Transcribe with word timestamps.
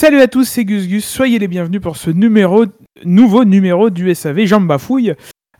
Salut 0.00 0.22
à 0.22 0.28
tous, 0.28 0.44
c'est 0.44 0.64
Gus 0.64 0.88
Gus. 0.88 1.04
Soyez 1.04 1.38
les 1.38 1.46
bienvenus 1.46 1.82
pour 1.82 1.98
ce 1.98 2.08
numéro, 2.08 2.64
nouveau 3.04 3.44
numéro 3.44 3.90
du 3.90 4.14
SAV 4.14 4.46
Jean 4.46 4.62
Bafouille. 4.62 5.12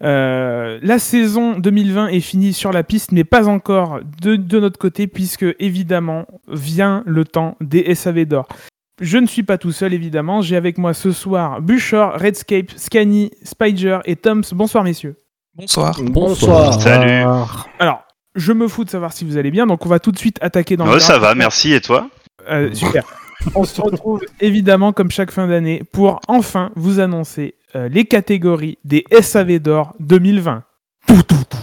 Euh, 0.02 0.78
la 0.80 0.98
saison 0.98 1.58
2020 1.58 2.06
est 2.06 2.20
finie 2.20 2.54
sur 2.54 2.72
la 2.72 2.82
piste, 2.82 3.12
mais 3.12 3.24
pas 3.24 3.48
encore 3.48 4.00
de, 4.22 4.36
de 4.36 4.58
notre 4.58 4.78
côté, 4.78 5.08
puisque 5.08 5.44
évidemment 5.58 6.24
vient 6.48 7.02
le 7.04 7.26
temps 7.26 7.58
des 7.60 7.94
SAV 7.94 8.24
d'or. 8.24 8.48
Je 9.02 9.18
ne 9.18 9.26
suis 9.26 9.42
pas 9.42 9.58
tout 9.58 9.72
seul, 9.72 9.92
évidemment. 9.92 10.40
J'ai 10.40 10.56
avec 10.56 10.78
moi 10.78 10.94
ce 10.94 11.12
soir 11.12 11.60
Buchor, 11.60 12.14
Redscape, 12.14 12.70
Scanny, 12.76 13.32
Spider 13.42 13.98
et 14.06 14.16
Toms. 14.16 14.44
Bonsoir, 14.52 14.84
messieurs. 14.84 15.16
Bonsoir. 15.54 16.00
Bonsoir. 16.02 16.80
Salut. 16.80 17.26
Alors, 17.78 18.04
je 18.36 18.54
me 18.54 18.68
fous 18.68 18.86
de 18.86 18.90
savoir 18.90 19.12
si 19.12 19.26
vous 19.26 19.36
allez 19.36 19.50
bien, 19.50 19.66
donc 19.66 19.84
on 19.84 19.90
va 19.90 19.98
tout 19.98 20.12
de 20.12 20.18
suite 20.18 20.38
attaquer 20.40 20.78
dans 20.78 20.86
le 20.86 20.98
ça 20.98 21.18
va, 21.18 21.34
merci. 21.34 21.74
Et 21.74 21.82
toi? 21.82 22.08
Euh, 22.48 22.72
super. 22.72 23.04
On 23.54 23.64
se 23.64 23.80
retrouve 23.80 24.20
évidemment 24.40 24.92
comme 24.92 25.10
chaque 25.10 25.30
fin 25.30 25.46
d'année 25.46 25.82
pour 25.92 26.20
enfin 26.28 26.70
vous 26.76 27.00
annoncer 27.00 27.54
euh, 27.74 27.88
les 27.88 28.04
catégories 28.04 28.78
des 28.84 29.04
SAV 29.20 29.58
d'or 29.60 29.94
2020. 30.00 30.62
Pou, 31.06 31.14
pou, 31.26 31.34
pou. 31.48 31.56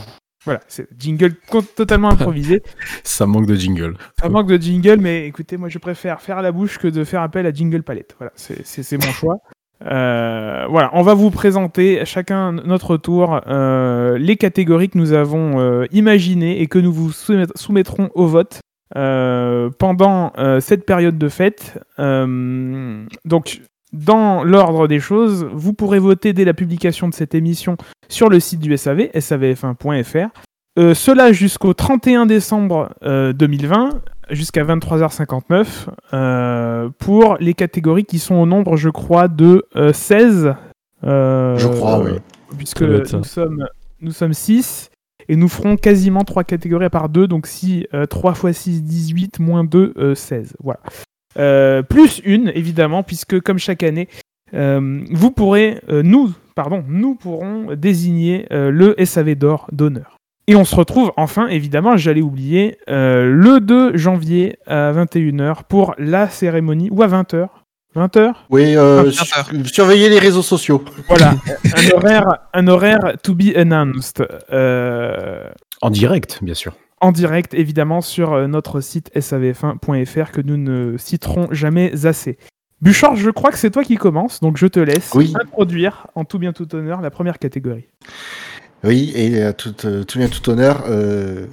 Voilà, 0.45 0.61
c'est 0.70 0.88
jingle 0.98 1.36
totalement 1.75 2.09
improvisé. 2.09 2.64
Ça 3.03 3.25
manque 3.25 3.45
de 3.48 3.55
jingle. 3.55 3.95
Ça 4.20 4.30
manque 4.30 4.48
de 4.48 4.58
jingle, 4.58 4.98
mais 5.02 5.28
écoutez, 5.28 5.58
moi 5.58 5.67
je 5.70 5.78
préfère 5.78 6.22
faire 6.22 6.38
à 6.38 6.42
la 6.42 6.52
bouche 6.53 6.78
que 6.80 6.88
de 6.88 7.03
faire 7.03 7.22
appel 7.22 7.45
à 7.45 7.52
Jingle 7.52 7.83
Palette. 7.83 8.16
Voilà, 8.17 8.31
c'est- 8.36 8.94
mon 9.05 9.11
choix. 9.11 9.36
Euh, 9.86 10.66
voilà, 10.70 10.89
on 10.94 11.03
va 11.03 11.14
vous 11.14 11.30
présenter 11.30 12.03
chacun 12.05 12.52
notre 12.53 12.98
tour 12.98 13.42
euh, 13.48 14.17
les 14.17 14.36
catégories 14.36 14.89
que 14.89 14.98
nous 14.98 15.14
avons 15.14 15.59
euh, 15.59 15.86
imaginées 15.92 16.61
et 16.61 16.67
que 16.67 16.80
nous 16.80 16.92
vous 16.92 17.11
soumet- 17.11 17.45
soumettrons 17.55 18.09
au 18.16 18.25
vote 18.25 18.59
pendant 18.93 20.33
euh, 20.38 20.59
cette 20.59 20.85
période 20.85 21.17
de 21.17 21.30
fête. 21.30 21.80
Euh, 21.99 23.05
donc, 23.25 23.61
dans 23.93 24.43
l'ordre 24.43 24.88
des 24.88 24.99
choses, 24.99 25.47
vous 25.53 25.73
pourrez 25.73 25.99
voter 25.99 26.33
dès 26.33 26.45
la 26.45 26.53
publication 26.53 27.08
de 27.08 27.13
cette 27.13 27.35
émission 27.35 27.77
sur 28.09 28.30
le 28.30 28.39
site 28.39 28.59
du 28.59 28.75
SAV, 28.75 29.09
savf1.fr. 29.15 30.27
Euh, 30.77 30.93
cela 30.93 31.31
jusqu'au 31.31 31.73
31 31.73 32.25
décembre 32.27 32.89
euh, 33.03 33.33
2020, 33.33 34.02
jusqu'à 34.30 34.63
23h59, 34.63 35.88
euh, 36.13 36.89
pour 36.99 37.38
les 37.39 37.53
catégories 37.53 38.05
qui 38.05 38.19
sont 38.19 38.35
au 38.35 38.45
nombre, 38.45 38.77
je 38.77 38.89
crois, 38.89 39.27
de 39.27 39.65
euh, 39.75 39.91
16. 39.93 40.53
euh, 41.03 41.58
Je 41.58 41.67
crois, 41.67 41.99
oui. 42.03 42.11
Puisque 42.58 42.83
nous 42.83 43.23
sommes, 43.23 43.67
nous 44.02 44.11
sommes 44.11 44.33
6. 44.33 44.91
Et 45.30 45.36
nous 45.36 45.50
ferons 45.50 45.75
quasiment 45.75 46.23
3 46.23 46.43
catégories 46.43 46.86
à 46.86 46.89
part 46.89 47.10
2. 47.10 47.27
Donc 47.27 47.48
si 47.48 47.88
euh, 47.93 48.05
3 48.05 48.33
x 48.49 48.58
6, 48.58 48.83
18, 48.83 49.39
moins 49.39 49.64
2, 49.64 49.93
euh, 49.98 50.15
16. 50.15 50.55
Voilà. 50.64 50.80
Euh, 51.38 51.83
plus 51.83 52.21
une, 52.26 52.52
évidemment, 52.55 53.04
puisque 53.04 53.39
comme 53.42 53.60
chaque 53.60 53.83
année, 53.83 54.08
euh, 54.54 55.02
vous 55.11 55.32
pourrez, 55.32 55.82
euh, 55.89 56.02
nous, 56.04 56.32
pardon, 56.55 56.83
nous 56.88 57.15
pourrons 57.15 57.76
désigner 57.76 58.48
euh, 58.52 58.71
le 58.71 58.95
SAV 59.04 59.36
d'or 59.36 59.67
d'honneur. 59.71 60.17
Et 60.48 60.55
on 60.55 60.64
se 60.64 60.76
retrouve 60.76 61.11
enfin, 61.17 61.48
évidemment, 61.48 61.98
j'allais 61.98 62.21
oublier, 62.21 62.77
euh, 62.89 63.30
le 63.30 63.59
2 63.59 63.98
janvier 63.98 64.58
à 64.65 64.94
21h 64.94 65.64
pour 65.67 65.94
la 65.98 66.30
cérémonie, 66.30 66.89
ou 66.89 67.04
à 67.04 67.08
20h. 67.08 67.49
20h 67.97 68.33
Oui, 68.49 68.75
euh, 68.75 69.11
Ah, 69.19 69.43
su- 69.43 69.65
surveillez 69.65 70.09
les 70.09 70.19
réseaux 70.19 70.41
sociaux. 70.41 70.83
Voilà, 71.08 71.33
un 71.75 71.95
horaire, 71.97 72.25
un 72.53 72.67
horaire 72.67 73.13
to 73.23 73.33
be 73.33 73.55
announced. 73.55 74.23
euh, 74.52 75.49
En 75.81 75.89
direct, 75.89 76.39
bien 76.41 76.53
sûr. 76.53 76.73
en 77.02 77.11
direct, 77.11 77.53
évidemment, 77.53 78.02
sur 78.02 78.33
euh, 78.33 78.47
notre 78.47 78.81
site 78.81 79.11
savf1.fr 79.15 80.31
que 80.31 80.41
nous 80.41 80.58
ne 80.58 80.97
citerons 80.97 81.47
jamais 81.52 82.05
assez. 82.05 82.37
Bouchard, 82.81 83.15
je 83.15 83.31
crois 83.31 83.49
que 83.52 83.58
c'est 83.58 83.71
toi 83.71 83.83
qui 83.83 83.95
commence, 83.95 84.39
donc 84.39 84.58
je 84.58 84.67
te 84.67 84.79
laisse 84.79 85.11
Oui. 85.15 85.33
introduire 85.41 86.08
en 86.14 86.25
tout 86.25 86.37
bien 86.37 86.53
tout 86.53 86.73
honneur 86.75 87.02
la 87.02 87.09
première 87.09 87.39
catégorie. 87.39 87.87
Oui, 88.83 89.11
et 89.15 89.41
euh, 89.41 89.52
tout, 89.53 89.73
euh, 89.85 90.03
tout 90.03 90.19
bien 90.19 90.27
tout 90.27 90.47
honneur, 90.52 90.83
euh, 90.87 91.47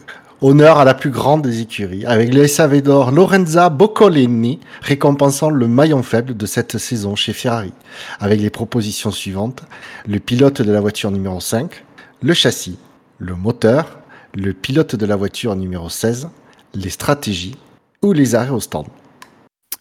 honneur 0.45 0.79
à 0.79 0.85
la 0.85 0.93
plus 0.93 1.11
grande 1.11 1.41
des 1.41 1.63
écuries, 1.63 2.05
avec 2.05 2.35
le 2.35 2.47
SAV 2.47 2.83
d'or 2.83 3.13
Lorenza 3.13 3.71
Boccolini, 3.71 4.61
récompensant 4.83 5.49
le 5.49 5.67
maillon 5.67 6.03
faible 6.03 6.37
de 6.37 6.45
cette 6.45 6.77
saison 6.77 7.17
chez 7.17 7.33
Ferrari, 7.33 7.73
avec 8.21 8.43
les 8.43 8.51
propositions 8.51 9.11
suivantes 9.11 9.63
le 10.07 10.19
pilote 10.19 10.61
de 10.61 10.71
la 10.71 10.83
voiture 10.83 11.11
numéro 11.11 11.41
5, 11.41 11.83
le 12.23 12.35
châssis, 12.35 12.79
le 13.19 13.35
moteur, 13.35 13.99
le 14.35 14.53
pilote 14.53 14.97
de 14.97 15.07
la 15.07 15.17
voiture 15.17 15.57
numéro 15.57 15.89
16, 15.89 16.29
les 16.75 16.91
stratégies 16.91 17.57
ou 18.03 18.13
les 18.13 18.35
arrêts 18.35 18.51
au 18.51 18.61
stand. 18.61 18.87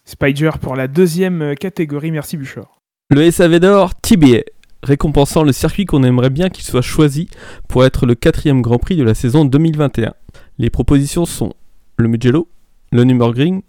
Spider 0.06 0.52
pour 0.62 0.76
la 0.76 0.88
deuxième 0.88 1.56
catégorie, 1.56 2.10
merci 2.10 2.38
Bouchard. 2.38 2.72
Le 3.10 3.30
SAV 3.30 3.60
d'or 3.60 3.94
TBA, 3.96 4.44
récompensant 4.84 5.42
le 5.42 5.52
circuit 5.52 5.84
qu'on 5.86 6.04
aimerait 6.04 6.30
bien 6.30 6.48
qu'il 6.50 6.64
soit 6.64 6.82
choisi 6.82 7.28
pour 7.68 7.84
être 7.84 8.06
le 8.06 8.14
quatrième 8.14 8.62
Grand 8.62 8.78
Prix 8.78 8.96
de 8.96 9.02
la 9.04 9.14
saison 9.14 9.44
2021. 9.44 10.14
Les 10.58 10.70
propositions 10.70 11.24
sont 11.26 11.52
le 11.96 12.06
Mugello, 12.08 12.48
le 12.92 13.04
Nürburgring, 13.04 13.62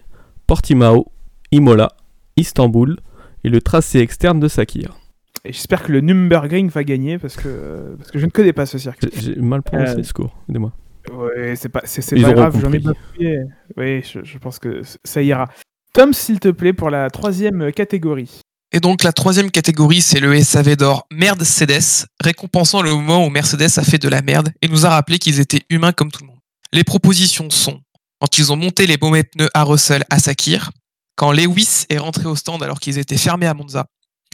Portimao, 0.47 1.07
Imola, 1.51 1.91
Istanbul 2.37 2.97
et 3.43 3.49
le 3.49 3.61
tracé 3.61 3.99
externe 3.99 4.39
de 4.39 4.47
Sakir. 4.47 4.97
J'espère 5.45 5.83
que 5.83 5.91
le 5.91 6.01
Nürburgring 6.01 6.69
va 6.69 6.83
gagner 6.83 7.17
parce 7.19 7.35
que, 7.35 7.95
parce 7.97 8.11
que 8.11 8.19
je 8.19 8.25
ne 8.25 8.31
connais 8.31 8.53
pas 8.53 8.65
ce 8.65 8.77
circuit. 8.77 9.09
J'ai 9.15 9.35
mal 9.35 9.61
prononcé 9.61 9.93
Euh, 9.93 9.97
le 9.97 10.03
score, 10.03 10.35
aidez-moi. 10.49 10.71
Ouais, 11.13 11.55
c'est 11.55 11.69
pas, 11.69 11.81
Ils 12.13 12.23
pas 12.23 12.33
grave, 12.33 12.59
j'en 12.59 12.71
ai 12.71 12.79
bafouillé. 12.79 13.41
Oui, 13.77 14.01
je, 14.01 14.23
je 14.23 14.37
pense 14.39 14.57
que 14.57 14.81
c- 14.81 14.97
ça 15.03 15.21
ira. 15.21 15.47
Tom, 15.93 16.13
s'il 16.13 16.39
te 16.39 16.47
plaît, 16.49 16.73
pour 16.73 16.89
la 16.89 17.09
troisième 17.11 17.71
catégorie. 17.71 18.41
Et 18.71 18.79
donc 18.79 19.03
la 19.03 19.13
troisième 19.13 19.51
catégorie, 19.51 20.01
c'est 20.01 20.19
le 20.19 20.41
SAV 20.41 20.75
d'or 20.75 21.07
Mercedes, 21.11 22.07
récompensant 22.21 22.81
le 22.81 22.93
moment 22.93 23.25
où 23.25 23.29
Mercedes 23.29 23.77
a 23.77 23.83
fait 23.83 23.97
de 23.97 24.09
la 24.09 24.21
merde 24.21 24.51
et 24.61 24.67
nous 24.67 24.85
a 24.85 24.89
rappelé 24.89 25.19
qu'ils 25.19 25.39
étaient 25.39 25.63
humains 25.69 25.93
comme 25.93 26.11
tout 26.11 26.23
le 26.23 26.27
monde. 26.27 26.39
Les 26.73 26.83
propositions 26.83 27.49
sont 27.49 27.81
quand 28.19 28.37
ils 28.37 28.51
ont 28.51 28.55
monté 28.55 28.87
les 28.87 28.97
baumettes 28.97 29.31
pneus 29.31 29.49
à 29.53 29.63
Russell 29.63 30.03
à 30.09 30.19
Sakir, 30.19 30.71
quand 31.15 31.31
Lewis 31.31 31.85
est 31.89 31.97
rentré 31.97 32.25
au 32.25 32.35
stand 32.35 32.63
alors 32.63 32.79
qu'ils 32.79 32.97
étaient 32.97 33.17
fermés 33.17 33.45
à 33.45 33.53
Monza, 33.53 33.85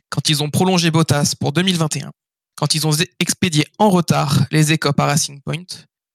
quand 0.10 0.30
ils 0.30 0.42
ont 0.42 0.50
prolongé 0.50 0.92
Bottas 0.92 1.34
pour 1.40 1.52
2021, 1.52 2.12
quand 2.56 2.76
ils 2.76 2.88
ont 2.88 2.96
expédié 3.20 3.66
en 3.80 3.90
retard 3.90 4.46
les 4.52 4.72
écopes 4.72 5.00
à 5.00 5.06
Racing 5.06 5.42
Point 5.42 5.66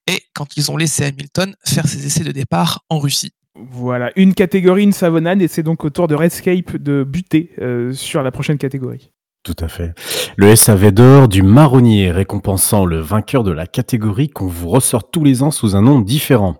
et 0.06 0.22
quand 0.34 0.56
ils 0.56 0.70
ont 0.70 0.76
laissé 0.76 1.04
Hamilton 1.04 1.54
faire 1.64 1.86
ses 1.88 2.06
essais 2.06 2.24
de 2.24 2.32
départ 2.32 2.84
en 2.88 2.98
Russie. 2.98 3.32
Voilà, 3.58 4.12
une 4.16 4.34
catégorie, 4.34 4.84
une 4.84 4.92
savonnade, 4.92 5.40
et 5.40 5.48
c'est 5.48 5.62
donc 5.62 5.84
au 5.84 5.90
tour 5.90 6.08
de 6.08 6.14
Redscape 6.14 6.76
de 6.76 7.04
buter 7.04 7.52
euh, 7.60 7.92
sur 7.92 8.22
la 8.22 8.30
prochaine 8.30 8.58
catégorie. 8.58 9.12
Tout 9.42 9.56
à 9.60 9.68
fait. 9.68 9.94
Le 10.36 10.54
SAV 10.56 10.90
d'or 10.90 11.28
du 11.28 11.42
marronnier, 11.42 12.10
récompensant 12.10 12.84
le 12.84 12.98
vainqueur 12.98 13.44
de 13.44 13.52
la 13.52 13.66
catégorie 13.66 14.28
qu'on 14.28 14.48
vous 14.48 14.68
ressort 14.68 15.10
tous 15.10 15.22
les 15.22 15.42
ans 15.42 15.52
sous 15.52 15.76
un 15.76 15.82
nom 15.82 16.00
différent. 16.00 16.56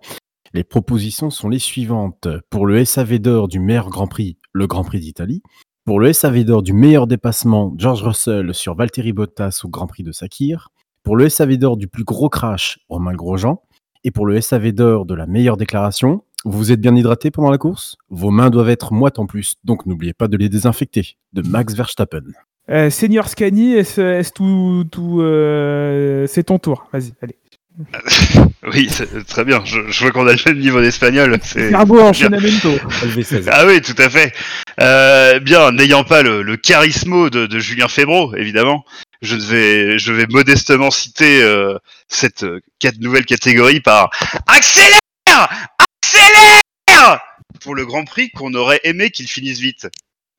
Les 0.54 0.64
propositions 0.64 1.28
sont 1.28 1.48
les 1.48 1.58
suivantes. 1.58 2.28
Pour 2.48 2.64
le 2.64 2.84
SAV 2.84 3.18
d'or 3.18 3.48
du 3.48 3.58
meilleur 3.58 3.90
Grand 3.90 4.06
Prix, 4.06 4.38
le 4.52 4.66
Grand 4.66 4.84
Prix 4.84 5.00
d'Italie. 5.00 5.42
Pour 5.84 6.00
le 6.00 6.12
SAV 6.12 6.44
d'or 6.44 6.62
du 6.62 6.72
meilleur 6.72 7.06
dépassement, 7.06 7.74
George 7.76 8.02
Russell 8.02 8.54
sur 8.54 8.74
Valtteri 8.74 9.12
Bottas 9.12 9.62
au 9.64 9.68
Grand 9.68 9.86
Prix 9.86 10.02
de 10.02 10.12
Sakir. 10.12 10.68
Pour 11.02 11.16
le 11.16 11.28
SAV 11.28 11.56
d'or 11.56 11.76
du 11.76 11.88
plus 11.88 12.04
gros 12.04 12.28
crash, 12.28 12.78
Romain 12.88 13.14
Grosjean. 13.14 13.60
Et 14.04 14.12
pour 14.12 14.26
le 14.26 14.40
SAV 14.40 14.72
d'or 14.72 15.06
de 15.06 15.14
la 15.14 15.26
meilleure 15.26 15.56
déclaration, 15.56 16.22
vous 16.52 16.72
êtes 16.72 16.80
bien 16.80 16.94
hydraté 16.96 17.30
pendant 17.30 17.50
la 17.50 17.58
course? 17.58 17.96
Vos 18.10 18.30
mains 18.30 18.50
doivent 18.50 18.70
être 18.70 18.92
moites 18.92 19.18
en 19.18 19.26
plus, 19.26 19.56
donc 19.64 19.86
n'oubliez 19.86 20.12
pas 20.14 20.28
de 20.28 20.36
les 20.36 20.48
désinfecter. 20.48 21.16
De 21.32 21.42
Max 21.42 21.74
Verstappen. 21.74 22.22
Euh, 22.70 22.90
Senior 22.90 23.28
Scani, 23.28 23.74
est-ce, 23.74 24.00
est-ce 24.00 24.32
tout, 24.32 24.84
tout, 24.90 25.20
euh, 25.20 26.26
c'est 26.26 26.44
ton 26.44 26.58
tour? 26.58 26.86
Vas-y, 26.92 27.12
allez. 27.22 27.36
Oui, 28.72 28.88
très 29.28 29.44
bien. 29.44 29.60
Je, 29.64 29.80
je 29.88 30.00
vois 30.02 30.10
qu'on 30.10 30.26
a 30.26 30.32
le 30.32 30.38
même 30.46 30.58
niveau 30.58 30.80
d'espagnol. 30.80 31.38
c'est- 31.42 31.70
Garbo 31.70 32.00
enchaînamento. 32.00 32.70
Ah 33.52 33.64
oui, 33.66 33.80
tout 33.80 33.94
à 33.98 34.08
fait. 34.08 34.32
Euh, 34.80 35.38
bien, 35.38 35.70
n'ayant 35.70 36.02
pas 36.02 36.22
le, 36.22 36.42
le 36.42 36.56
charisme 36.56 37.30
de, 37.30 37.46
de 37.46 37.58
Julien 37.60 37.86
Febro, 37.86 38.34
évidemment, 38.34 38.84
je 39.22 39.36
vais, 39.36 39.98
je 39.98 40.12
vais 40.12 40.26
modestement 40.28 40.90
citer 40.90 41.42
euh, 41.42 41.78
cette 42.08 42.42
euh, 42.42 42.60
quatre 42.80 42.98
nouvelle 42.98 43.24
catégorie 43.24 43.80
par 43.80 44.10
accélère, 44.48 44.98
accélère 46.14 47.20
pour 47.62 47.74
le 47.74 47.84
Grand 47.86 48.04
Prix 48.04 48.30
qu'on 48.30 48.54
aurait 48.54 48.80
aimé 48.84 49.10
qu'il 49.10 49.28
finisse 49.28 49.58
vite. 49.60 49.88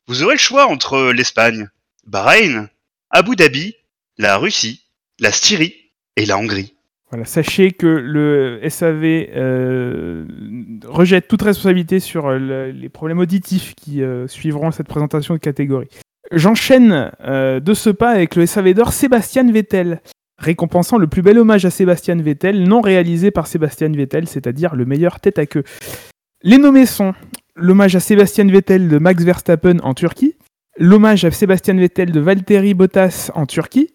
Vous 0.08 0.24
aurez 0.24 0.36
le 0.36 0.40
choix 0.40 0.68
entre 0.68 1.12
l'Espagne, 1.12 1.68
Bahreïn, 2.06 2.70
Abu 3.10 3.36
Dhabi, 3.36 3.76
la 4.18 4.38
Russie, 4.38 4.86
la 5.20 5.32
Styrie 5.32 5.76
et 6.16 6.26
la 6.26 6.38
Hongrie. 6.38 6.74
Voilà, 7.10 7.26
sachez 7.26 7.72
que 7.72 7.88
le 7.88 8.60
SAV 8.70 9.04
euh, 9.04 10.26
rejette 10.86 11.28
toute 11.28 11.42
responsabilité 11.42 12.00
sur 12.02 12.28
euh, 12.28 12.38
le- 12.38 12.72
les 12.72 12.90
problèmes 12.90 13.20
auditifs 13.20 13.76
qui 13.76 14.02
euh, 14.04 14.28
suivront 14.28 14.72
cette 14.72 14.88
présentation 14.88 15.34
de 15.34 15.40
catégorie. 15.40 15.88
J'enchaîne 16.34 17.12
euh, 17.22 17.62
de 17.62 17.74
ce 17.74 17.90
pas 17.90 18.10
avec 18.12 18.36
le 18.36 18.46
SAV 18.46 18.74
d'or 18.74 18.92
Sébastien 18.92 19.50
Vettel, 19.50 20.02
récompensant 20.38 20.98
le 20.98 21.08
plus 21.08 21.22
bel 21.22 21.38
hommage 21.38 21.66
à 21.66 21.70
Sébastien 21.70 22.16
Vettel, 22.16 22.68
non 22.68 22.82
réalisé 22.82 23.32
par 23.32 23.48
Sébastien 23.48 23.90
Vettel, 23.90 24.28
c'est-à-dire 24.28 24.76
le 24.76 24.86
meilleur 24.86 25.20
tête 25.20 25.40
à 25.40 25.46
queue. 25.46 25.64
Les 26.44 26.58
nommés 26.58 26.86
sont 26.86 27.14
l'hommage 27.56 27.96
à 27.96 28.00
Sébastien 28.00 28.46
Vettel 28.46 28.88
de 28.88 28.98
Max 29.00 29.24
Verstappen 29.24 29.80
en 29.80 29.94
Turquie, 29.94 30.36
l'hommage 30.78 31.26
à 31.26 31.32
Sébastien 31.32 31.74
Vettel 31.74 32.12
de 32.12 32.20
Valtteri 32.20 32.74
Bottas 32.74 33.32
en 33.34 33.46
Turquie, 33.46 33.92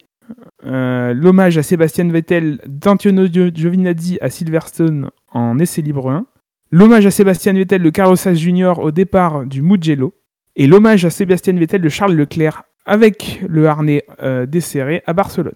euh, 0.65 1.15
l'hommage 1.15 1.59
à 1.59 1.62
Sébastien 1.62 2.09
Vettel 2.11 2.59
d'Antonio 2.67 3.27
Giovinazzi 3.27 4.19
à 4.21 4.31
Silverstone 4.31 5.11
en 5.33 5.59
essai 5.59 5.83
libre 5.83 6.11
1, 6.11 6.27
l'hommage 6.73 7.06
à 7.06 7.11
Sébastien 7.11 7.53
Vettel 7.53 7.83
de 7.83 7.91
Carlos 7.91 8.17
Sainz 8.17 8.39
Jr. 8.39 8.75
au 8.79 8.91
départ 8.91 9.47
du 9.47 9.62
Mugello, 9.62 10.15
et 10.56 10.67
l'hommage 10.67 11.05
à 11.05 11.11
Sébastien 11.11 11.55
Vettel 11.55 11.81
de 11.81 11.89
Charles 11.89 12.15
Leclerc 12.15 12.65
avec 12.85 13.41
le 13.49 13.69
harnais 13.69 14.05
euh, 14.23 14.47
desserré 14.47 15.03
à 15.06 15.12
Barcelone. 15.12 15.55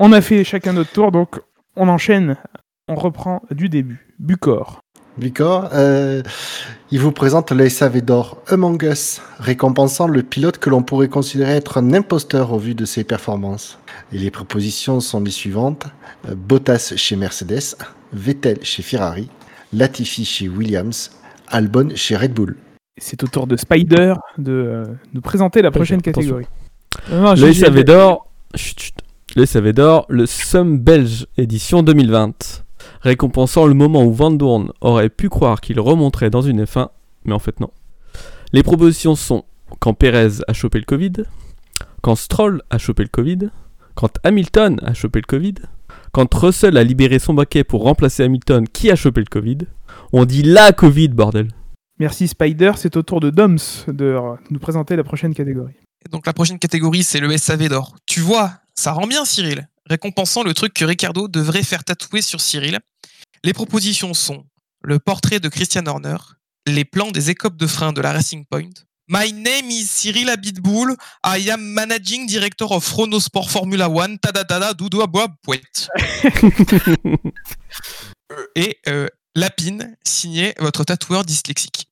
On 0.00 0.12
a 0.12 0.20
fait 0.20 0.44
chacun 0.44 0.72
notre 0.72 0.92
tour, 0.92 1.12
donc 1.12 1.40
on 1.76 1.88
enchaîne, 1.88 2.36
on 2.88 2.94
reprend 2.94 3.42
du 3.50 3.68
début. 3.68 4.06
Bucor. 4.18 4.80
Bucor, 5.18 5.68
euh, 5.74 6.22
il 6.90 6.98
vous 6.98 7.12
présente 7.12 7.52
le 7.52 7.68
SAV 7.68 8.00
d'or 8.00 8.38
Among 8.48 8.82
Us, 8.82 9.20
récompensant 9.38 10.06
le 10.08 10.22
pilote 10.22 10.58
que 10.58 10.70
l'on 10.70 10.82
pourrait 10.82 11.08
considérer 11.08 11.52
être 11.52 11.78
un 11.78 11.92
imposteur 11.92 12.52
au 12.52 12.58
vu 12.58 12.74
de 12.74 12.84
ses 12.86 13.04
performances. 13.04 13.78
Et 14.12 14.18
les 14.18 14.30
propositions 14.30 15.00
sont 15.00 15.20
les 15.20 15.30
suivantes 15.30 15.86
euh, 16.28 16.34
Bottas 16.34 16.94
chez 16.96 17.16
Mercedes, 17.16 17.76
Vettel 18.12 18.58
chez 18.62 18.82
Ferrari, 18.82 19.28
Latifi 19.74 20.24
chez 20.24 20.48
Williams, 20.48 21.10
Albon 21.48 21.90
chez 21.94 22.16
Red 22.16 22.32
Bull. 22.32 22.56
C'est 23.00 23.22
au 23.22 23.26
tour 23.26 23.46
de 23.46 23.56
Spider 23.56 24.14
de 24.38 24.52
euh, 24.52 24.84
nous 25.12 25.20
présenter 25.20 25.60
la 25.62 25.70
prochaine 25.70 25.98
Attention. 26.00 26.12
catégorie. 26.22 26.46
Non, 27.10 27.20
non, 27.22 27.34
j'ai- 27.34 27.46
Le 27.46 27.52
SAV 27.52 27.84
d'or, 27.84 28.28
chut, 29.32 29.34
chut. 29.34 29.36
le 29.36 29.46
SAV 29.46 29.72
d'or, 29.72 30.06
le 30.08 30.26
Somme 30.26 30.78
belge 30.78 31.26
édition 31.36 31.82
2020, 31.82 32.64
récompensant 33.00 33.66
le 33.66 33.74
moment 33.74 34.04
où 34.04 34.12
Van 34.12 34.30
Dorn 34.30 34.72
aurait 34.80 35.08
pu 35.08 35.28
croire 35.28 35.60
qu'il 35.60 35.80
remonterait 35.80 36.30
dans 36.30 36.42
une 36.42 36.64
F1, 36.64 36.88
mais 37.24 37.32
en 37.32 37.38
fait 37.38 37.60
non. 37.60 37.70
Les 38.52 38.62
propositions 38.62 39.14
sont 39.14 39.44
quand 39.78 39.94
Perez 39.94 40.42
a 40.46 40.52
chopé 40.52 40.78
le 40.78 40.84
Covid, 40.84 41.24
quand 42.02 42.16
Stroll 42.16 42.62
a 42.70 42.78
chopé 42.78 43.02
le 43.02 43.08
Covid, 43.08 43.50
quand 43.94 44.18
Hamilton 44.24 44.78
a 44.82 44.94
chopé 44.94 45.20
le 45.20 45.26
Covid, 45.26 45.54
quand 46.12 46.32
Russell 46.34 46.76
a 46.76 46.84
libéré 46.84 47.18
son 47.18 47.34
baquet 47.34 47.64
pour 47.64 47.84
remplacer 47.84 48.24
Hamilton 48.24 48.66
qui 48.68 48.90
a 48.90 48.96
chopé 48.96 49.20
le 49.20 49.26
Covid. 49.26 49.58
On 50.12 50.24
dit 50.24 50.42
la 50.42 50.72
Covid, 50.72 51.08
bordel. 51.08 51.48
Merci 51.98 52.28
Spider, 52.28 52.72
c'est 52.76 52.96
au 52.96 53.02
tour 53.02 53.20
de 53.20 53.30
Doms 53.30 53.86
de 53.88 54.18
nous 54.50 54.58
présenter 54.58 54.96
la 54.96 55.04
prochaine 55.04 55.34
catégorie. 55.34 55.81
Et 56.04 56.08
donc 56.08 56.26
la 56.26 56.32
prochaine 56.32 56.58
catégorie, 56.58 57.04
c'est 57.04 57.20
le 57.20 57.36
SAV 57.36 57.68
d'or. 57.68 57.96
Tu 58.06 58.20
vois, 58.20 58.60
ça 58.74 58.92
rend 58.92 59.06
bien 59.06 59.24
Cyril, 59.24 59.68
récompensant 59.86 60.42
le 60.42 60.54
truc 60.54 60.74
que 60.74 60.84
Ricardo 60.84 61.28
devrait 61.28 61.62
faire 61.62 61.84
tatouer 61.84 62.22
sur 62.22 62.40
Cyril. 62.40 62.80
Les 63.44 63.52
propositions 63.52 64.14
sont 64.14 64.44
le 64.82 64.98
portrait 64.98 65.40
de 65.40 65.48
Christian 65.48 65.86
Horner, 65.86 66.16
les 66.66 66.84
plans 66.84 67.10
des 67.10 67.30
écopes 67.30 67.56
de 67.56 67.66
frein 67.66 67.92
de 67.92 68.00
la 68.00 68.12
Racing 68.12 68.44
Point. 68.50 68.70
My 69.08 69.32
name 69.32 69.70
is 69.70 69.86
Cyril 69.88 70.30
Abitboul. 70.30 70.96
I 71.24 71.50
am 71.50 71.60
managing 71.60 72.26
director 72.26 72.70
of 72.70 72.84
Sport 72.84 73.50
Formula 73.50 73.88
One. 73.88 74.18
Tadadada 74.18 74.72
doudou 74.74 75.02
aboua 75.02 75.28
pouet. 75.42 75.60
Et 78.54 78.78
euh, 78.88 79.08
Lapine, 79.34 79.96
signé 80.04 80.54
votre 80.58 80.84
tatoueur 80.84 81.24
dyslexique. 81.24 81.88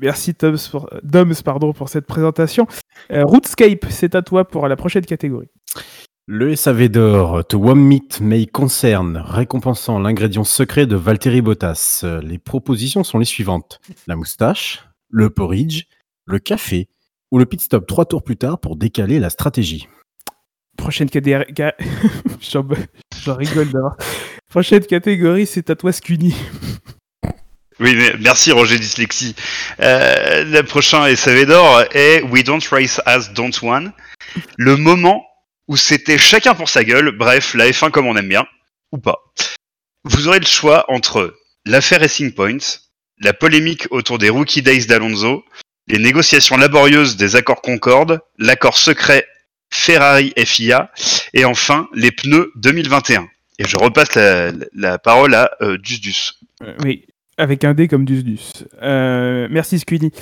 Merci 0.00 0.32
Doms 0.38 0.56
pour, 0.70 0.88
Doms, 1.02 1.42
pardon, 1.44 1.72
pour 1.72 1.88
cette 1.88 2.06
présentation. 2.06 2.66
Euh, 3.12 3.24
Rootscape, 3.24 3.86
c'est 3.90 4.14
à 4.14 4.22
toi 4.22 4.46
pour 4.46 4.66
la 4.66 4.76
prochaine 4.76 5.04
catégorie. 5.04 5.48
Le 6.26 6.54
SAV 6.54 6.88
d'or 6.88 7.44
To 7.46 7.70
One 7.70 7.80
Meat 7.80 8.20
May 8.20 8.46
Concern, 8.46 9.16
récompensant 9.16 9.98
l'ingrédient 9.98 10.44
secret 10.44 10.86
de 10.86 10.96
Valtteri 10.96 11.42
Bottas. 11.42 12.04
Les 12.22 12.38
propositions 12.38 13.04
sont 13.04 13.18
les 13.18 13.24
suivantes. 13.24 13.80
La 14.06 14.16
moustache, 14.16 14.88
le 15.08 15.28
porridge, 15.28 15.84
le 16.26 16.38
café 16.38 16.88
ou 17.30 17.38
le 17.38 17.46
pit 17.46 17.60
stop 17.60 17.86
trois 17.86 18.04
tours 18.04 18.22
plus 18.22 18.36
tard 18.36 18.58
pour 18.58 18.76
décaler 18.76 19.18
la 19.18 19.28
stratégie. 19.28 19.88
Prochaine 20.76 21.10
catégorie. 21.10 21.52
J'en 22.40 23.34
rigole. 23.34 23.68
Prochaine 24.48 24.84
catégorie, 24.84 25.46
c'est 25.46 25.68
à 25.68 25.76
toi 25.76 25.92
Scuny. 25.92 26.34
Oui, 27.80 27.96
mais 27.96 28.12
merci 28.20 28.52
Roger 28.52 28.78
Dyslexie. 28.78 29.34
Euh, 29.80 30.44
le 30.44 30.62
prochain 30.62 31.14
SAV 31.16 31.46
d'or 31.46 31.82
est 31.92 32.20
We 32.22 32.44
Don't 32.44 32.60
Race 32.70 33.00
As 33.06 33.32
Don't 33.32 33.52
One. 33.62 33.92
Le 34.58 34.76
moment 34.76 35.24
où 35.66 35.78
c'était 35.78 36.18
chacun 36.18 36.54
pour 36.54 36.68
sa 36.68 36.84
gueule, 36.84 37.12
bref, 37.12 37.54
la 37.54 37.70
F1 37.70 37.90
comme 37.90 38.06
on 38.06 38.16
aime 38.16 38.28
bien, 38.28 38.46
ou 38.92 38.98
pas. 38.98 39.32
Vous 40.04 40.28
aurez 40.28 40.40
le 40.40 40.46
choix 40.46 40.84
entre 40.88 41.34
l'affaire 41.64 42.00
Racing 42.00 42.32
Point, 42.32 42.58
la 43.18 43.32
polémique 43.32 43.86
autour 43.90 44.18
des 44.18 44.28
Rookie 44.28 44.62
Days 44.62 44.86
d'Alonso, 44.86 45.44
les 45.88 45.98
négociations 45.98 46.58
laborieuses 46.58 47.16
des 47.16 47.34
accords 47.34 47.62
Concorde, 47.62 48.20
l'accord 48.38 48.76
secret 48.76 49.26
Ferrari-FIA, 49.72 50.90
et 51.32 51.46
enfin 51.46 51.88
les 51.94 52.10
pneus 52.10 52.52
2021. 52.56 53.26
Et 53.58 53.64
je 53.64 53.76
repasse 53.76 54.14
la, 54.14 54.52
la 54.74 54.98
parole 54.98 55.34
à 55.34 55.50
euh, 55.62 55.78
Dusdus. 55.78 56.32
Euh, 56.62 56.74
oui, 56.82 57.06
avec 57.40 57.64
un 57.64 57.74
D 57.74 57.88
comme 57.88 58.04
Dusdus. 58.04 58.64
Euh, 58.82 59.48
merci 59.50 59.78
Scuny. 59.78 60.12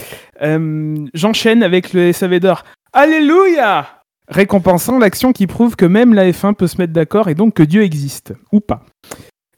Euh, 0.42 0.96
J'enchaîne 1.14 1.62
avec 1.62 1.92
le 1.92 2.12
SAV 2.12 2.40
d'or. 2.40 2.64
Alléluia 2.92 3.86
Récompensant 4.28 4.98
l'action 4.98 5.32
qui 5.32 5.46
prouve 5.46 5.75
que 5.75 5.87
même 5.87 6.14
la 6.14 6.30
F1 6.30 6.54
peut 6.54 6.66
se 6.66 6.78
mettre 6.78 6.92
d'accord 6.92 7.28
et 7.28 7.34
donc 7.34 7.54
que 7.54 7.62
Dieu 7.62 7.82
existe, 7.82 8.34
ou 8.52 8.60
pas. 8.60 8.84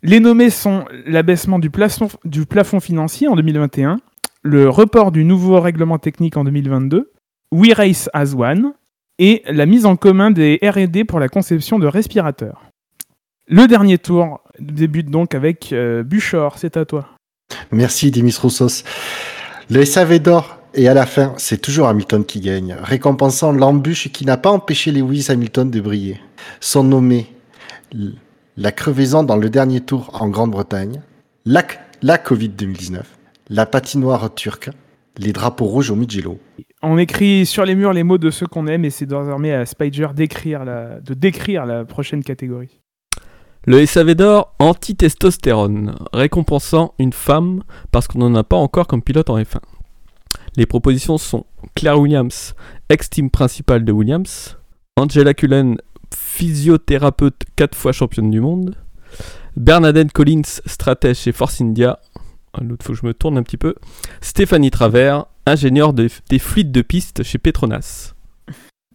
Les 0.02 0.20
nommés 0.20 0.50
sont 0.50 0.84
l'abaissement 1.06 1.58
du 1.58 1.70
plafond, 1.70 2.08
du 2.24 2.46
plafond 2.46 2.78
financier 2.78 3.26
en 3.26 3.34
2021, 3.34 3.98
le 4.42 4.68
report 4.68 5.10
du 5.10 5.24
nouveau 5.24 5.60
règlement 5.60 5.98
technique 5.98 6.36
en 6.36 6.44
2022, 6.44 7.12
We 7.52 7.72
Race 7.72 8.08
as 8.12 8.34
One, 8.34 8.74
et 9.18 9.42
la 9.46 9.66
mise 9.66 9.86
en 9.86 9.96
commun 9.96 10.30
des 10.30 10.60
R&D 10.62 11.04
pour 11.04 11.18
la 11.18 11.28
conception 11.28 11.78
de 11.78 11.86
respirateurs. 11.86 12.62
Le 13.48 13.66
dernier 13.66 13.98
tour 13.98 14.40
débute 14.60 15.10
donc 15.10 15.34
avec 15.34 15.72
euh, 15.72 16.04
Buchor, 16.04 16.58
c'est 16.58 16.76
à 16.76 16.84
toi. 16.84 17.08
Merci 17.72 18.10
Demis 18.10 18.36
Roussos. 18.40 18.84
Le 19.70 19.84
SAV 19.84 20.18
d'or 20.18 20.60
et 20.74 20.88
à 20.88 20.94
la 20.94 21.06
fin, 21.06 21.34
c'est 21.36 21.60
toujours 21.60 21.88
Hamilton 21.88 22.24
qui 22.24 22.40
gagne, 22.40 22.76
récompensant 22.80 23.52
l'embûche 23.52 24.08
qui 24.12 24.24
n'a 24.24 24.36
pas 24.36 24.50
empêché 24.50 24.92
Lewis 24.92 25.26
Hamilton 25.28 25.70
de 25.70 25.80
briller. 25.80 26.20
Sont 26.60 26.84
nommés 26.84 27.26
la 28.56 28.72
crevaison 28.72 29.24
dans 29.24 29.36
le 29.36 29.50
dernier 29.50 29.80
tour 29.80 30.10
en 30.20 30.28
Grande-Bretagne, 30.28 31.02
la, 31.44 32.18
Covid 32.18 32.50
2019, 32.50 33.04
la 33.48 33.66
patinoire 33.66 34.32
turque, 34.34 34.70
les 35.18 35.32
drapeaux 35.32 35.64
rouges 35.64 35.90
au 35.90 35.96
Mugello. 35.96 36.38
On 36.82 36.96
écrit 36.98 37.46
sur 37.46 37.64
les 37.64 37.74
murs 37.74 37.92
les 37.92 38.04
mots 38.04 38.18
de 38.18 38.30
ceux 38.30 38.46
qu'on 38.46 38.66
aime 38.68 38.84
et 38.84 38.90
c'est 38.90 39.06
désormais 39.06 39.52
à 39.52 39.66
Spider 39.66 40.08
de 40.14 41.14
décrire 41.14 41.64
la 41.66 41.84
prochaine 41.84 42.22
catégorie. 42.22 42.80
Le 43.66 43.84
SAV 43.84 44.14
d'or 44.14 44.54
anti-testostérone, 44.58 45.94
récompensant 46.12 46.94
une 46.98 47.12
femme 47.12 47.62
parce 47.92 48.08
qu'on 48.08 48.18
n'en 48.20 48.34
a 48.34 48.42
pas 48.44 48.56
encore 48.56 48.86
comme 48.86 49.02
pilote 49.02 49.28
en 49.30 49.38
F1. 49.38 49.58
Les 50.56 50.66
propositions 50.66 51.18
sont 51.18 51.44
Claire 51.74 52.00
Williams, 52.00 52.54
ex-team 52.88 53.30
principale 53.30 53.84
de 53.84 53.92
Williams, 53.92 54.56
Angela 54.96 55.34
Cullen, 55.34 55.76
physiothérapeute 56.14 57.42
4 57.56 57.74
fois 57.76 57.92
championne 57.92 58.30
du 58.30 58.40
monde, 58.40 58.74
Bernadette 59.56 60.12
Collins, 60.12 60.42
stratège 60.66 61.18
chez 61.18 61.32
Force 61.32 61.60
India, 61.60 61.98
l'autre 62.60 62.84
faut 62.84 62.94
que 62.94 62.98
je 62.98 63.06
me 63.06 63.14
tourne 63.14 63.36
un 63.38 63.42
petit 63.42 63.56
peu, 63.58 63.74
Stéphanie 64.20 64.70
Travers, 64.70 65.26
ingénieure 65.46 65.92
de- 65.92 66.08
des 66.30 66.38
fluides 66.38 66.72
de 66.72 66.82
piste 66.82 67.22
chez 67.22 67.38
Petronas. 67.38 68.14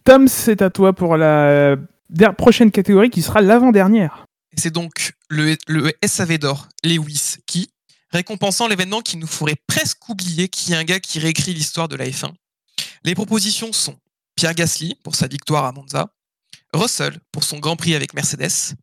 Tom, 0.04 0.26
c'est 0.28 0.60
à 0.60 0.70
toi 0.70 0.92
pour 0.92 1.16
la 1.16 1.76
der- 2.10 2.34
prochaine 2.34 2.70
catégorie 2.70 3.10
qui 3.10 3.22
sera 3.22 3.40
l'avant-dernière. 3.40 4.25
C'est 4.58 4.72
donc 4.72 5.12
le, 5.28 5.56
SAV 6.04 6.38
d'or, 6.38 6.68
Lewis, 6.82 7.36
qui, 7.46 7.70
récompensant 8.10 8.68
l'événement 8.68 9.02
qui 9.02 9.16
nous 9.16 9.26
ferait 9.26 9.56
presque 9.66 10.08
oublier 10.08 10.48
qu'il 10.48 10.72
y 10.72 10.74
a 10.74 10.78
un 10.78 10.84
gars 10.84 11.00
qui 11.00 11.18
réécrit 11.18 11.52
l'histoire 11.52 11.88
de 11.88 11.96
la 11.96 12.06
F1. 12.06 12.32
Les 13.04 13.14
propositions 13.14 13.72
sont 13.72 13.96
Pierre 14.34 14.54
Gasly 14.54 14.96
pour 15.02 15.14
sa 15.14 15.26
victoire 15.26 15.64
à 15.64 15.72
Monza, 15.72 16.08
Russell 16.72 17.18
pour 17.32 17.44
son 17.44 17.58
Grand 17.58 17.76
Prix 17.76 17.94
avec 17.94 18.14
Mercedes, 18.14 18.74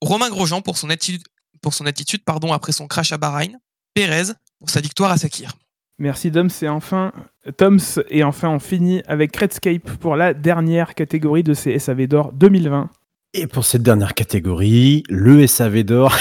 Romain 0.00 0.30
Grosjean 0.30 0.62
pour 0.62 0.78
son 0.78 0.88
attitude, 0.90 2.24
pardon, 2.24 2.52
après 2.52 2.72
son 2.72 2.86
crash 2.86 3.12
à 3.12 3.18
Bahreïn, 3.18 3.58
Pérez 3.94 4.32
pour 4.58 4.70
sa 4.70 4.80
victoire 4.80 5.10
à 5.10 5.18
Sakir. 5.18 5.56
Merci 5.98 6.30
Dom, 6.30 6.48
c'est 6.48 6.68
enfin 6.68 7.12
Toms 7.58 8.02
et 8.08 8.24
enfin 8.24 8.48
on 8.48 8.58
finit 8.58 9.02
avec 9.06 9.36
Redscape 9.36 9.98
pour 9.98 10.16
la 10.16 10.32
dernière 10.32 10.94
catégorie 10.94 11.42
de 11.42 11.52
ces 11.52 11.78
SAV 11.78 12.06
d'or 12.06 12.32
2020. 12.32 12.88
Et 13.32 13.46
pour 13.46 13.64
cette 13.64 13.82
dernière 13.82 14.14
catégorie, 14.14 15.04
le 15.08 15.46
SAV 15.46 15.84
d'or 15.84 16.12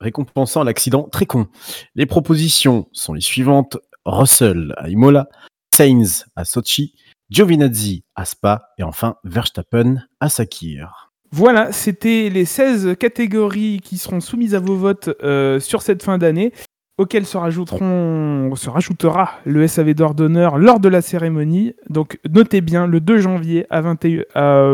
récompensant 0.00 0.62
l'accident 0.62 1.08
très 1.10 1.26
con. 1.26 1.48
Les 1.96 2.06
propositions 2.06 2.86
sont 2.92 3.14
les 3.14 3.20
suivantes 3.20 3.78
Russell 4.04 4.74
à 4.76 4.88
Imola, 4.90 5.28
Sainz 5.74 6.26
à 6.36 6.44
Sochi, 6.44 6.94
Giovinazzi 7.30 8.04
à 8.14 8.24
Spa 8.24 8.68
et 8.78 8.84
enfin 8.84 9.16
Verstappen 9.24 9.96
à 10.20 10.28
Sakir. 10.28 11.10
Voilà, 11.32 11.72
c'était 11.72 12.30
les 12.30 12.44
16 12.44 12.94
catégories 13.00 13.80
qui 13.82 13.98
seront 13.98 14.20
soumises 14.20 14.54
à 14.54 14.60
vos 14.60 14.76
votes 14.76 15.10
euh, 15.24 15.58
sur 15.58 15.82
cette 15.82 16.04
fin 16.04 16.16
d'année. 16.16 16.52
Auquel 16.98 17.26
se, 17.26 17.36
rajouteront, 17.36 18.54
se 18.56 18.70
rajoutera 18.70 19.32
le 19.44 19.66
SAV 19.66 19.94
d'or 19.94 20.14
d'honneur 20.14 20.58
lors 20.58 20.80
de 20.80 20.88
la 20.88 21.02
cérémonie. 21.02 21.74
Donc 21.90 22.18
notez 22.28 22.60
bien, 22.60 22.86
le 22.86 23.00
2 23.00 23.18
janvier 23.18 23.66
à, 23.70 23.80
21, 23.80 24.22
à, 24.34 24.72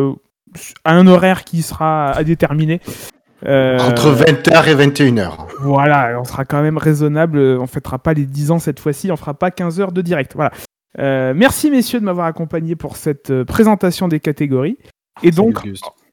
à 0.84 0.94
un 0.94 1.06
horaire 1.06 1.44
qui 1.44 1.62
sera 1.62 2.10
à 2.10 2.24
déterminer. 2.24 2.80
Euh, 3.44 3.78
Entre 3.80 4.14
20h 4.14 4.68
et 4.68 4.74
21h. 4.74 5.32
Voilà, 5.60 6.18
on 6.20 6.24
sera 6.24 6.44
quand 6.44 6.62
même 6.62 6.78
raisonnable. 6.78 7.38
On 7.38 7.66
fêtera 7.66 7.98
pas 7.98 8.14
les 8.14 8.24
10 8.24 8.52
ans 8.52 8.58
cette 8.58 8.78
fois-ci, 8.78 9.10
on 9.10 9.16
fera 9.16 9.34
pas 9.34 9.50
15 9.50 9.80
heures 9.80 9.92
de 9.92 10.02
direct. 10.02 10.32
Voilà. 10.34 10.52
Euh, 10.98 11.32
merci 11.34 11.70
messieurs 11.70 12.00
de 12.00 12.04
m'avoir 12.04 12.26
accompagné 12.26 12.76
pour 12.76 12.96
cette 12.96 13.30
euh, 13.30 13.44
présentation 13.44 14.08
des 14.08 14.20
catégories. 14.20 14.78
Et 15.22 15.30
donc, 15.30 15.60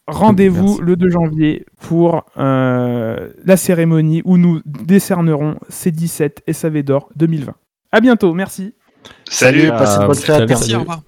rendez-vous 0.10 0.80
le 0.82 0.96
2 0.96 1.10
janvier 1.10 1.66
pour 1.82 2.26
euh, 2.38 3.30
la 3.44 3.58
cérémonie 3.58 4.22
où 4.26 4.38
nous 4.38 4.62
décernerons 4.66 5.56
ces 5.70 5.92
17 5.92 6.44
SAV 6.52 6.84
d'or 6.84 7.10
2020. 7.16 7.54
À 7.92 8.02
bientôt, 8.02 8.34
merci. 8.34 8.74
Salut. 9.30 9.70
passez 9.70 10.02
une 10.02 10.08
bonne 10.08 10.16
Salut. 10.16 10.40
fête. 10.40 10.50
Merci, 10.50 10.76
au 10.76 10.80
revoir. 10.80 11.02